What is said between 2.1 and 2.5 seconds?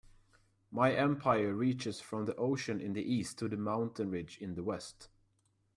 the